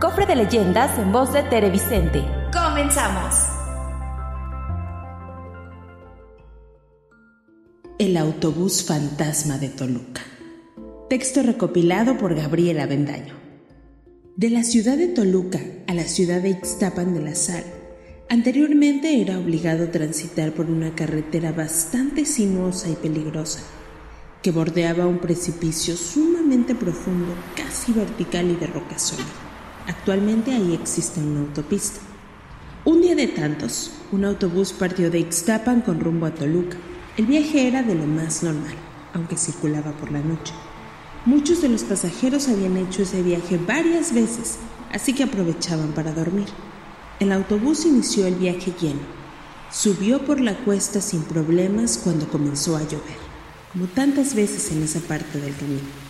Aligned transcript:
Cofre 0.00 0.26
de 0.26 0.36
leyendas 0.36 0.98
en 0.98 1.10
voz 1.10 1.32
de 1.32 1.42
Tere 1.44 1.70
Vicente. 1.70 2.22
¡Comenzamos! 2.52 3.34
El 7.98 8.18
autobús 8.18 8.84
fantasma 8.84 9.56
de 9.56 9.70
Toluca. 9.70 10.20
Texto 11.08 11.42
recopilado 11.42 12.18
por 12.18 12.34
Gabriela 12.34 12.82
Avendaño. 12.82 13.32
De 14.36 14.50
la 14.50 14.64
ciudad 14.64 14.98
de 14.98 15.08
Toluca 15.08 15.60
a 15.86 15.94
la 15.94 16.04
ciudad 16.04 16.42
de 16.42 16.50
Ixtapan 16.50 17.14
de 17.14 17.22
la 17.22 17.34
Sal, 17.34 17.64
anteriormente 18.28 19.22
era 19.22 19.38
obligado 19.38 19.88
transitar 19.88 20.52
por 20.52 20.66
una 20.66 20.94
carretera 20.94 21.52
bastante 21.52 22.26
sinuosa 22.26 22.90
y 22.90 22.96
peligrosa, 22.96 23.60
que 24.42 24.50
bordeaba 24.50 25.06
un 25.06 25.20
precipicio 25.20 25.96
sumamente 25.96 26.74
profundo, 26.74 27.32
casi 27.56 27.92
vertical 27.92 28.50
y 28.50 28.56
de 28.56 28.66
roca 28.66 28.98
sólida. 28.98 29.45
Actualmente 29.86 30.52
ahí 30.52 30.74
existe 30.74 31.20
una 31.20 31.40
autopista. 31.40 32.00
Un 32.84 33.02
día 33.02 33.14
de 33.14 33.28
tantos, 33.28 33.92
un 34.10 34.24
autobús 34.24 34.72
partió 34.72 35.10
de 35.10 35.20
Ixtapan 35.20 35.80
con 35.80 36.00
rumbo 36.00 36.26
a 36.26 36.34
Toluca. 36.34 36.76
El 37.16 37.26
viaje 37.26 37.68
era 37.68 37.84
de 37.84 37.94
lo 37.94 38.04
más 38.04 38.42
normal, 38.42 38.74
aunque 39.14 39.36
circulaba 39.36 39.92
por 39.92 40.10
la 40.10 40.18
noche. 40.18 40.52
Muchos 41.24 41.62
de 41.62 41.68
los 41.68 41.84
pasajeros 41.84 42.48
habían 42.48 42.76
hecho 42.76 43.02
ese 43.02 43.22
viaje 43.22 43.58
varias 43.58 44.12
veces, 44.12 44.58
así 44.92 45.12
que 45.12 45.22
aprovechaban 45.22 45.92
para 45.92 46.12
dormir. 46.12 46.46
El 47.20 47.30
autobús 47.30 47.86
inició 47.86 48.26
el 48.26 48.34
viaje 48.34 48.72
lleno. 48.80 49.00
Subió 49.72 50.24
por 50.24 50.40
la 50.40 50.56
cuesta 50.64 51.00
sin 51.00 51.22
problemas 51.22 51.98
cuando 52.02 52.28
comenzó 52.28 52.76
a 52.76 52.82
llover, 52.82 53.18
como 53.72 53.86
tantas 53.86 54.34
veces 54.34 54.72
en 54.72 54.82
esa 54.82 54.98
parte 55.00 55.40
del 55.40 55.54
camino. 55.54 56.05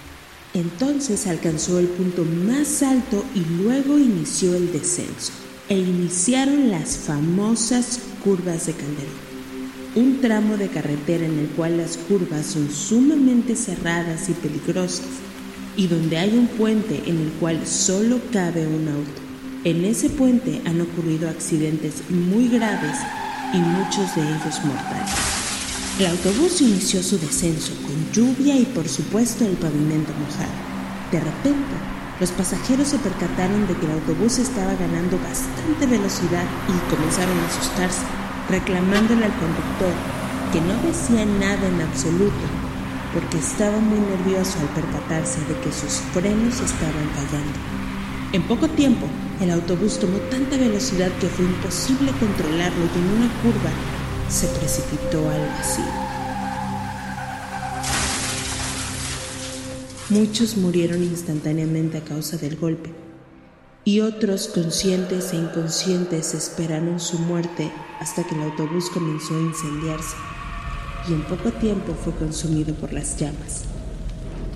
Entonces 0.57 1.27
alcanzó 1.27 1.79
el 1.79 1.87
punto 1.87 2.25
más 2.25 2.83
alto 2.83 3.23
y 3.35 3.41
luego 3.63 3.99
inició 3.99 4.55
el 4.55 4.73
descenso. 4.73 5.33
E 5.69 5.77
iniciaron 5.77 6.71
las 6.71 6.97
famosas 6.97 8.01
curvas 8.25 8.65
de 8.65 8.73
Calderón. 8.73 9.27
Un 9.97 10.23
tramo 10.23 10.57
de 10.57 10.69
carretera 10.69 11.27
en 11.27 11.39
el 11.41 11.49
cual 11.49 11.77
las 11.77 11.99
curvas 11.99 12.47
son 12.47 12.71
sumamente 12.71 13.55
cerradas 13.55 14.31
y 14.31 14.33
peligrosas 14.33 15.05
y 15.77 15.89
donde 15.89 16.17
hay 16.17 16.31
un 16.31 16.47
puente 16.47 17.03
en 17.05 17.21
el 17.21 17.33
cual 17.33 17.67
solo 17.67 18.19
cabe 18.33 18.67
un 18.67 18.89
auto. 18.89 19.21
En 19.65 19.85
ese 19.85 20.09
puente 20.09 20.63
han 20.65 20.81
ocurrido 20.81 21.29
accidentes 21.29 21.97
muy 22.09 22.49
graves 22.49 22.97
y 23.53 23.59
muchos 23.59 24.17
de 24.17 24.23
ellos 24.23 24.65
mortales. 24.65 25.36
El 25.99 26.09
autobús 26.09 26.61
inició 26.61 27.03
su 27.03 27.19
descenso 27.19 27.73
con 27.81 27.97
lluvia 28.13 28.55
y 28.55 28.67
por 28.67 28.87
supuesto 28.87 29.47
el 29.47 29.57
pavimento 29.57 30.13
mojado. 30.13 30.53
De 31.11 31.19
repente, 31.21 31.73
los 32.21 32.31
pasajeros 32.33 32.89
se 32.89 32.99
percataron 32.99 33.67
de 33.67 33.73
que 33.73 33.87
el 33.87 33.93
autobús 33.93 34.37
estaba 34.37 34.75
ganando 34.75 35.17
bastante 35.17 35.87
velocidad 35.87 36.45
y 36.69 36.95
comenzaron 36.95 37.39
a 37.39 37.47
asustarse, 37.47 38.05
reclamándole 38.51 39.25
al 39.25 39.33
conductor, 39.41 39.95
que 40.53 40.61
no 40.61 40.77
decía 40.85 41.25
nada 41.25 41.67
en 41.67 41.81
absoluto, 41.81 42.45
porque 43.15 43.39
estaba 43.39 43.79
muy 43.81 43.99
nervioso 43.99 44.59
al 44.61 44.69
percatarse 44.77 45.41
de 45.49 45.59
que 45.65 45.73
sus 45.73 46.05
frenos 46.13 46.61
estaban 46.61 47.09
fallando. 47.17 47.57
En 48.35 48.43
poco 48.43 48.69
tiempo, 48.69 49.07
el 49.41 49.51
autobús 49.51 49.99
tomó 49.99 50.19
tanta 50.29 50.59
velocidad 50.59 51.09
que 51.21 51.29
fue 51.29 51.47
imposible 51.47 52.13
controlarlo 52.21 52.85
y 52.85 52.99
en 52.99 53.17
una 53.17 53.33
curva 53.41 53.73
se 54.29 54.47
precipitó 54.49 55.29
al 55.29 55.49
vacío. 55.49 55.85
Muchos 60.09 60.57
murieron 60.57 61.03
instantáneamente 61.03 61.99
a 61.99 62.05
causa 62.05 62.37
del 62.37 62.57
golpe 62.57 62.93
y 63.85 64.01
otros 64.01 64.49
conscientes 64.49 65.33
e 65.33 65.37
inconscientes 65.37 66.35
esperaron 66.35 67.01
su 67.01 67.19
muerte 67.19 67.73
hasta 68.01 68.25
que 68.25 68.35
el 68.35 68.43
autobús 68.43 68.91
comenzó 68.91 69.37
a 69.37 69.41
incendiarse 69.41 70.17
y 71.09 71.13
en 71.13 71.23
poco 71.23 71.53
tiempo 71.53 71.95
fue 71.95 72.13
consumido 72.15 72.75
por 72.75 72.93
las 72.93 73.17
llamas. 73.17 73.65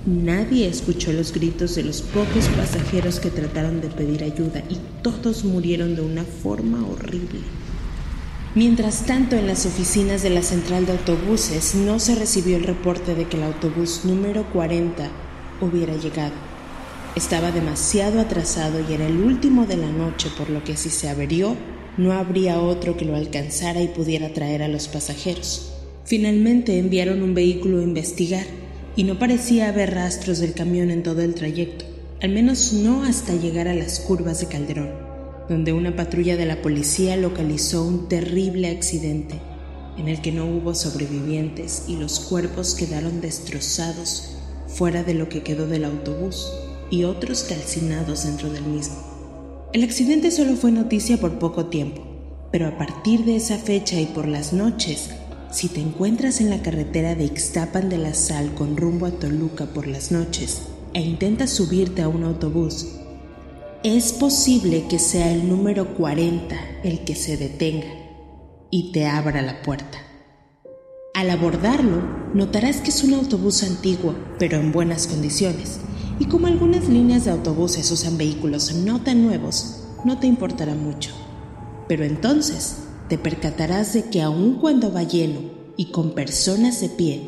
Nadie 0.06 0.66
escuchó 0.66 1.12
los 1.12 1.32
gritos 1.32 1.74
de 1.74 1.84
los 1.84 2.00
pocos 2.00 2.48
pasajeros 2.56 3.20
que 3.20 3.30
trataron 3.30 3.80
de 3.80 3.88
pedir 3.88 4.24
ayuda 4.24 4.62
y 4.68 4.78
todos 5.02 5.44
murieron 5.44 5.94
de 5.94 6.00
una 6.00 6.24
forma 6.24 6.84
horrible. 6.86 7.40
Mientras 8.56 9.06
tanto, 9.06 9.36
en 9.36 9.46
las 9.46 9.64
oficinas 9.64 10.24
de 10.24 10.30
la 10.30 10.42
central 10.42 10.84
de 10.84 10.92
autobuses 10.92 11.76
no 11.76 12.00
se 12.00 12.16
recibió 12.16 12.56
el 12.56 12.64
reporte 12.64 13.14
de 13.14 13.28
que 13.28 13.36
el 13.36 13.44
autobús 13.44 14.04
número 14.04 14.44
40 14.52 15.08
hubiera 15.60 15.94
llegado. 15.94 16.34
Estaba 17.14 17.52
demasiado 17.52 18.20
atrasado 18.20 18.80
y 18.80 18.92
era 18.92 19.06
el 19.06 19.20
último 19.20 19.66
de 19.66 19.76
la 19.76 19.92
noche, 19.92 20.30
por 20.36 20.50
lo 20.50 20.64
que 20.64 20.76
si 20.76 20.90
se 20.90 21.08
averió, 21.08 21.54
no 21.96 22.12
habría 22.12 22.60
otro 22.60 22.96
que 22.96 23.04
lo 23.04 23.14
alcanzara 23.14 23.82
y 23.82 23.88
pudiera 23.88 24.32
traer 24.32 24.64
a 24.64 24.68
los 24.68 24.88
pasajeros. 24.88 25.72
Finalmente 26.04 26.76
enviaron 26.76 27.22
un 27.22 27.34
vehículo 27.34 27.78
a 27.78 27.84
investigar 27.84 28.46
y 28.96 29.04
no 29.04 29.16
parecía 29.16 29.68
haber 29.68 29.94
rastros 29.94 30.40
del 30.40 30.54
camión 30.54 30.90
en 30.90 31.04
todo 31.04 31.22
el 31.22 31.36
trayecto, 31.36 31.84
al 32.20 32.30
menos 32.30 32.72
no 32.72 33.04
hasta 33.04 33.32
llegar 33.32 33.68
a 33.68 33.74
las 33.74 34.00
curvas 34.00 34.40
de 34.40 34.46
Calderón 34.46 35.09
donde 35.50 35.72
una 35.72 35.96
patrulla 35.96 36.36
de 36.36 36.46
la 36.46 36.62
policía 36.62 37.16
localizó 37.16 37.82
un 37.82 38.08
terrible 38.08 38.68
accidente 38.68 39.40
en 39.98 40.06
el 40.06 40.20
que 40.22 40.30
no 40.30 40.46
hubo 40.46 40.76
sobrevivientes 40.76 41.86
y 41.88 41.96
los 41.96 42.20
cuerpos 42.20 42.76
quedaron 42.76 43.20
destrozados 43.20 44.36
fuera 44.68 45.02
de 45.02 45.14
lo 45.14 45.28
que 45.28 45.42
quedó 45.42 45.66
del 45.66 45.86
autobús 45.86 46.46
y 46.88 47.02
otros 47.02 47.42
calcinados 47.42 48.26
dentro 48.26 48.48
del 48.52 48.62
mismo. 48.62 48.94
El 49.72 49.82
accidente 49.82 50.30
solo 50.30 50.54
fue 50.54 50.70
noticia 50.70 51.18
por 51.18 51.40
poco 51.40 51.66
tiempo, 51.66 52.00
pero 52.52 52.68
a 52.68 52.78
partir 52.78 53.24
de 53.24 53.34
esa 53.34 53.58
fecha 53.58 54.00
y 54.00 54.06
por 54.06 54.28
las 54.28 54.52
noches, 54.52 55.10
si 55.50 55.66
te 55.66 55.80
encuentras 55.80 56.40
en 56.40 56.50
la 56.50 56.62
carretera 56.62 57.16
de 57.16 57.24
Ixtapan 57.24 57.88
de 57.88 57.98
la 57.98 58.14
Sal 58.14 58.54
con 58.54 58.76
rumbo 58.76 59.06
a 59.06 59.10
Toluca 59.10 59.66
por 59.66 59.88
las 59.88 60.12
noches 60.12 60.62
e 60.94 61.00
intentas 61.00 61.50
subirte 61.50 62.02
a 62.02 62.08
un 62.08 62.22
autobús 62.22 62.99
es 63.82 64.12
posible 64.12 64.86
que 64.88 64.98
sea 64.98 65.32
el 65.32 65.48
número 65.48 65.94
40 65.94 66.54
el 66.84 67.02
que 67.02 67.14
se 67.14 67.38
detenga 67.38 67.88
y 68.70 68.92
te 68.92 69.06
abra 69.06 69.40
la 69.40 69.62
puerta. 69.62 69.96
Al 71.14 71.30
abordarlo, 71.30 72.02
notarás 72.34 72.82
que 72.82 72.90
es 72.90 73.02
un 73.02 73.14
autobús 73.14 73.62
antiguo, 73.62 74.14
pero 74.38 74.58
en 74.58 74.70
buenas 74.70 75.06
condiciones, 75.06 75.78
y 76.18 76.26
como 76.26 76.46
algunas 76.46 76.90
líneas 76.90 77.24
de 77.24 77.30
autobuses 77.30 77.90
usan 77.90 78.18
vehículos 78.18 78.74
no 78.74 79.00
tan 79.00 79.22
nuevos, 79.22 79.82
no 80.04 80.18
te 80.18 80.26
importará 80.26 80.74
mucho. 80.74 81.12
Pero 81.88 82.04
entonces 82.04 82.76
te 83.08 83.16
percatarás 83.16 83.94
de 83.94 84.10
que 84.10 84.20
aun 84.20 84.58
cuando 84.60 84.92
va 84.92 85.04
lleno 85.04 85.40
y 85.78 85.86
con 85.86 86.14
personas 86.14 86.82
de 86.82 86.90
pie, 86.90 87.22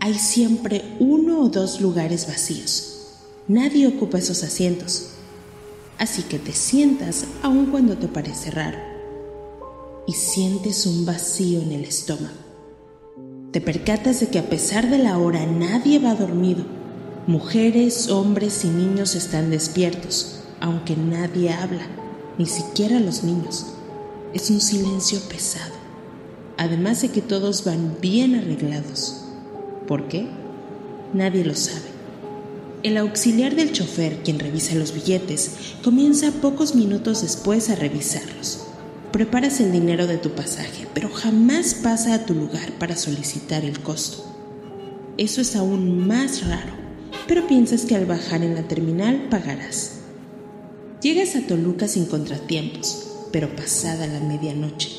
hay 0.00 0.14
siempre 0.14 0.82
uno 0.98 1.42
o 1.42 1.48
dos 1.48 1.80
lugares 1.80 2.26
vacíos. 2.26 2.88
Nadie 3.46 3.86
ocupa 3.86 4.18
esos 4.18 4.42
asientos 4.42 5.11
así 6.02 6.24
que 6.24 6.40
te 6.40 6.52
sientas 6.52 7.26
aun 7.44 7.66
cuando 7.66 7.96
te 7.96 8.08
parece 8.08 8.50
raro 8.50 8.78
y 10.04 10.14
sientes 10.14 10.84
un 10.84 11.06
vacío 11.06 11.62
en 11.62 11.70
el 11.70 11.84
estómago. 11.84 12.34
Te 13.52 13.60
percatas 13.60 14.18
de 14.18 14.26
que 14.26 14.40
a 14.40 14.48
pesar 14.50 14.90
de 14.90 14.98
la 14.98 15.16
hora 15.18 15.46
nadie 15.46 16.00
va 16.00 16.16
dormido. 16.16 16.64
Mujeres, 17.28 18.08
hombres 18.08 18.64
y 18.64 18.68
niños 18.68 19.14
están 19.14 19.50
despiertos, 19.50 20.40
aunque 20.58 20.96
nadie 20.96 21.52
habla, 21.52 21.86
ni 22.36 22.46
siquiera 22.46 22.98
los 22.98 23.22
niños. 23.22 23.66
Es 24.34 24.50
un 24.50 24.60
silencio 24.60 25.20
pesado, 25.28 25.74
además 26.56 27.00
de 27.02 27.10
que 27.10 27.22
todos 27.22 27.64
van 27.64 27.96
bien 28.00 28.34
arreglados. 28.34 29.24
¿Por 29.86 30.08
qué? 30.08 30.26
Nadie 31.14 31.44
lo 31.44 31.54
sabe. 31.54 31.91
El 32.82 32.96
auxiliar 32.96 33.54
del 33.54 33.70
chofer, 33.70 34.24
quien 34.24 34.40
revisa 34.40 34.74
los 34.74 34.92
billetes, 34.92 35.52
comienza 35.84 36.32
pocos 36.32 36.74
minutos 36.74 37.22
después 37.22 37.70
a 37.70 37.76
revisarlos. 37.76 38.66
Preparas 39.12 39.60
el 39.60 39.70
dinero 39.70 40.08
de 40.08 40.16
tu 40.16 40.30
pasaje, 40.30 40.88
pero 40.92 41.08
jamás 41.08 41.74
pasa 41.74 42.14
a 42.14 42.26
tu 42.26 42.34
lugar 42.34 42.72
para 42.80 42.96
solicitar 42.96 43.64
el 43.64 43.78
costo. 43.78 44.24
Eso 45.16 45.40
es 45.40 45.54
aún 45.54 46.08
más 46.08 46.44
raro, 46.48 46.72
pero 47.28 47.46
piensas 47.46 47.82
que 47.82 47.94
al 47.94 48.06
bajar 48.06 48.42
en 48.42 48.56
la 48.56 48.66
terminal 48.66 49.28
pagarás. 49.30 49.98
Llegas 51.00 51.36
a 51.36 51.46
Toluca 51.46 51.86
sin 51.86 52.06
contratiempos, 52.06 53.12
pero 53.30 53.54
pasada 53.54 54.08
la 54.08 54.18
medianoche. 54.18 54.90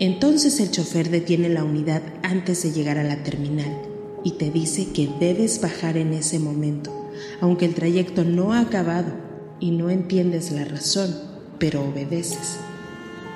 Entonces 0.00 0.58
el 0.58 0.72
chofer 0.72 1.10
detiene 1.10 1.48
la 1.48 1.62
unidad 1.62 2.02
antes 2.24 2.64
de 2.64 2.72
llegar 2.72 2.98
a 2.98 3.04
la 3.04 3.22
terminal 3.22 3.82
y 4.24 4.32
te 4.32 4.50
dice 4.50 4.88
que 4.88 5.08
debes 5.20 5.60
bajar 5.60 5.96
en 5.96 6.12
ese 6.14 6.40
momento, 6.40 7.03
aunque 7.40 7.66
el 7.66 7.74
trayecto 7.74 8.24
no 8.24 8.52
ha 8.52 8.60
acabado 8.60 9.12
y 9.60 9.70
no 9.70 9.90
entiendes 9.90 10.50
la 10.52 10.64
razón, 10.64 11.14
pero 11.58 11.84
obedeces. 11.84 12.58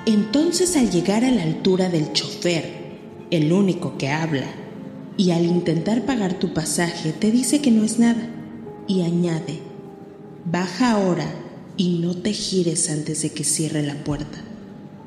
Entonces 0.05 0.75
al 0.75 0.89
llegar 0.89 1.23
a 1.23 1.31
la 1.31 1.43
altura 1.43 1.89
del 1.89 2.13
chofer, 2.13 2.79
el 3.31 3.51
único 3.51 3.97
que 3.97 4.09
habla, 4.09 4.47
y 5.17 5.31
al 5.31 5.45
intentar 5.45 6.05
pagar 6.05 6.39
tu 6.39 6.53
pasaje 6.53 7.11
te 7.11 7.31
dice 7.31 7.61
que 7.61 7.71
no 7.71 7.83
es 7.83 7.99
nada, 7.99 8.29
y 8.87 9.03
añade, 9.03 9.59
baja 10.45 10.91
ahora 10.91 11.31
y 11.77 11.99
no 11.99 12.15
te 12.15 12.33
gires 12.33 12.89
antes 12.89 13.21
de 13.21 13.31
que 13.31 13.43
cierre 13.43 13.83
la 13.83 13.95
puerta, 14.03 14.39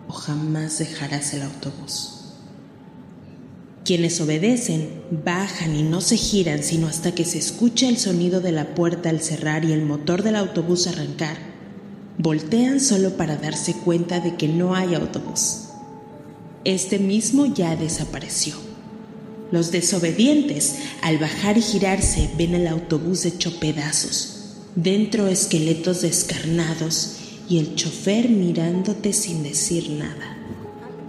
o 0.09 0.13
jamás 0.13 0.79
dejarás 0.79 1.35
el 1.35 1.43
autobús. 1.43 2.22
Quienes 3.93 4.23
obedecen 4.23 4.89
bajan 5.23 5.77
y 5.77 5.83
no 5.83 6.01
se 6.01 6.17
giran 6.17 6.65
sino 6.65 6.87
hasta 6.87 7.15
que 7.15 7.27
se 7.27 7.37
escucha 7.37 7.91
el 7.91 7.99
sonido 7.99 8.41
de 8.41 8.51
la 8.51 8.75
puerta 8.75 9.11
al 9.11 9.21
cerrar 9.21 9.67
y 9.67 9.73
el 9.73 9.83
motor 9.85 10.23
del 10.23 10.37
autobús 10.37 10.87
arrancar. 10.87 11.37
Voltean 12.17 12.81
solo 12.81 13.19
para 13.19 13.37
darse 13.37 13.75
cuenta 13.75 14.21
de 14.21 14.37
que 14.37 14.49
no 14.49 14.75
hay 14.75 14.95
autobús. 14.95 15.65
Este 16.65 16.99
mismo 16.99 17.45
ya 17.45 17.77
desapareció. 17.77 18.55
Los 19.51 19.73
desobedientes, 19.73 20.77
al 21.03 21.19
bajar 21.19 21.59
y 21.59 21.61
girarse, 21.61 22.31
ven 22.39 22.55
el 22.55 22.69
autobús 22.69 23.27
hecho 23.27 23.61
pedazos, 23.61 24.55
dentro 24.75 25.27
esqueletos 25.27 26.01
descarnados 26.01 27.17
y 27.47 27.59
el 27.59 27.75
chofer 27.75 28.31
mirándote 28.31 29.13
sin 29.13 29.43
decir 29.43 29.91
nada. 29.91 30.32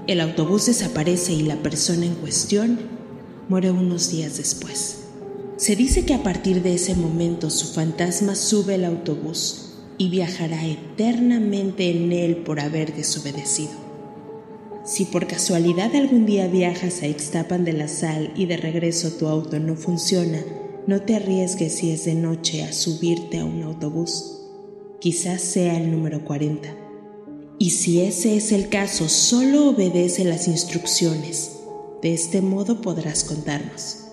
El 0.05 0.19
autobús 0.19 0.65
desaparece 0.65 1.31
y 1.31 1.43
la 1.43 1.55
persona 1.63 2.05
en 2.05 2.15
cuestión 2.15 2.77
muere 3.47 3.71
unos 3.71 4.11
días 4.11 4.35
después. 4.35 4.97
Se 5.55 5.77
dice 5.77 6.03
que 6.03 6.13
a 6.13 6.23
partir 6.23 6.61
de 6.61 6.73
ese 6.73 6.93
momento 6.93 7.49
su 7.49 7.67
fantasma 7.73 8.35
sube 8.35 8.75
el 8.75 8.83
autobús 8.83 9.75
y 9.97 10.09
viajará 10.09 10.67
eternamente 10.67 11.89
en 11.89 12.11
él 12.11 12.35
por 12.37 12.59
haber 12.59 12.93
desobedecido. 12.93 13.71
Si 14.83 15.05
por 15.05 15.25
casualidad 15.25 15.95
algún 15.95 16.25
día 16.25 16.47
viajas 16.47 17.01
a 17.01 17.07
Ixtapan 17.07 17.63
de 17.63 17.71
la 17.71 17.87
Sal 17.87 18.33
y 18.35 18.45
de 18.45 18.57
regreso 18.57 19.11
tu 19.11 19.27
auto 19.27 19.57
no 19.59 19.77
funciona, 19.77 20.43
no 20.85 21.01
te 21.03 21.15
arriesgues 21.15 21.75
si 21.75 21.91
es 21.91 22.03
de 22.03 22.15
noche 22.15 22.63
a 22.63 22.73
subirte 22.73 23.39
a 23.39 23.45
un 23.45 23.63
autobús. 23.63 24.41
Quizás 24.99 25.41
sea 25.41 25.77
el 25.77 25.91
número 25.91 26.25
40 26.25 26.82
y 27.63 27.69
si 27.69 28.05
ese 28.05 28.35
es 28.35 28.51
el 28.51 28.67
caso, 28.67 29.07
solo 29.07 29.69
obedece 29.69 30.25
las 30.25 30.49
instrucciones. 30.49 31.61
De 32.01 32.13
este 32.13 32.41
modo 32.41 32.81
podrás 32.81 33.23
contarnos. 33.23 34.09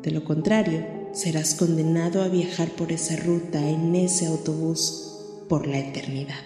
De 0.00 0.10
lo 0.10 0.24
contrario, 0.24 0.86
serás 1.12 1.54
condenado 1.54 2.22
a 2.22 2.28
viajar 2.28 2.70
por 2.70 2.92
esa 2.92 3.16
ruta 3.16 3.58
en 3.58 3.94
ese 3.94 4.26
autobús 4.26 5.44
por 5.50 5.66
la 5.66 5.80
eternidad. 5.80 6.40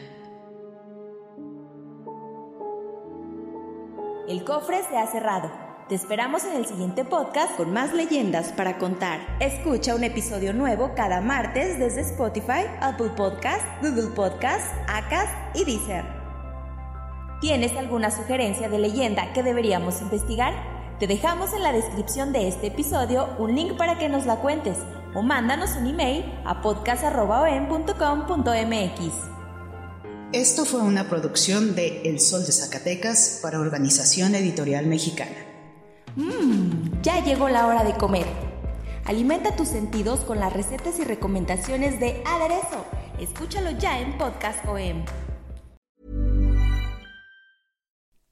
El 4.28 4.43
cofre 4.43 4.78
se 4.90 4.96
ha 4.96 5.06
cerrado. 5.06 5.52
Te 5.88 5.94
esperamos 5.94 6.43
en 6.43 6.56
el 6.56 6.66
siguiente 6.66 7.04
podcast 7.04 7.56
con 7.56 7.72
más 7.72 7.94
leyendas 7.94 8.49
para 8.49 8.78
contar. 8.78 9.20
Escucha 9.38 9.94
un 9.94 10.02
episodio 10.02 10.52
nuevo 10.52 10.90
cada 10.96 11.20
martes 11.20 11.78
desde 11.78 12.00
Spotify, 12.00 12.66
Apple 12.81 13.12
Podcast, 13.16 13.62
Google 13.81 14.08
Podcast, 14.16 14.66
Acast 14.88 15.32
y 15.54 15.64
Deezer. 15.64 16.18
¿Tienes 17.40 17.76
alguna 17.76 18.11
sugerencia 18.11 18.69
de 18.69 18.81
leyenda 18.81 19.32
que 19.32 19.44
deberíamos 19.44 20.02
investigar? 20.02 20.55
Te 20.99 21.06
dejamos 21.06 21.52
en 21.52 21.62
la 21.62 21.73
descripción 21.73 22.32
de 22.32 22.49
este 22.49 22.67
episodio 22.67 23.29
un 23.38 23.55
link 23.55 23.76
para 23.76 23.96
que 23.96 24.08
nos 24.08 24.26
la 24.26 24.40
cuentes 24.40 24.79
o 25.14 25.23
mándanos 25.23 25.76
un 25.76 25.87
email 25.87 26.25
a 26.44 26.61
podcast.com.mx. 26.61 27.94
Esto 30.32 30.64
fue 30.64 30.81
una 30.82 31.08
producción 31.08 31.76
de 31.76 32.02
El 32.02 32.19
Sol 32.19 32.44
de 32.44 32.50
Zacatecas 32.50 33.38
para 33.40 33.61
Organización 33.61 34.35
Editorial 34.35 34.87
Mexicana. 34.87 35.37
Mmm, 36.17 37.00
ya 37.02 37.23
llegó 37.23 37.49
la 37.49 37.69
hora 37.69 37.85
de 37.85 37.94
comer. 37.94 38.26
Alimenta 39.05 39.55
tus 39.55 39.69
sentidos 39.69 40.20
con 40.20 40.40
las 40.40 40.52
recetas 40.52 40.99
y 40.99 41.05
recomendaciones 41.05 42.00
de 42.00 42.20
Aderezo. 42.26 42.85
Escúchalo 43.20 43.70
ya 43.79 44.00
en 44.00 44.19
Podcast 44.19 44.67
OM. 44.67 45.05